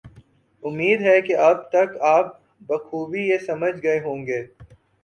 امید 0.63 1.01
ہے 1.01 1.19
کہ 1.21 1.35
اب 1.39 1.57
تک 1.69 1.89
آپ 2.09 2.27
بخوبی 2.67 3.21
یہ 3.21 3.37
سمجھ 3.45 3.75
گئے 3.83 3.99
ہوں 3.99 4.25
گے 4.27 4.41